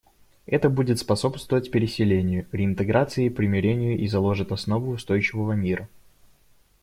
[0.47, 5.87] Это будет способствовать переселению, реинтеграции и примирению и заложит основы устойчивого мира.